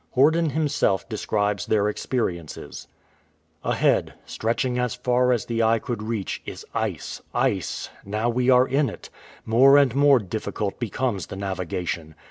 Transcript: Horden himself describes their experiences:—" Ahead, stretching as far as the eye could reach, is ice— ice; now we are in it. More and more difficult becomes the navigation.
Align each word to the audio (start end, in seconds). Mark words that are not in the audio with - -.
Horden 0.15 0.49
himself 0.53 1.07
describes 1.07 1.67
their 1.67 1.87
experiences:—" 1.87 2.87
Ahead, 3.63 4.15
stretching 4.25 4.79
as 4.79 4.95
far 4.95 5.31
as 5.31 5.45
the 5.45 5.61
eye 5.61 5.77
could 5.77 6.01
reach, 6.01 6.41
is 6.43 6.65
ice— 6.73 7.21
ice; 7.51 7.91
now 8.03 8.27
we 8.27 8.49
are 8.49 8.67
in 8.67 8.89
it. 8.89 9.11
More 9.45 9.77
and 9.77 9.93
more 9.93 10.17
difficult 10.17 10.79
becomes 10.79 11.27
the 11.27 11.35
navigation. 11.35 12.15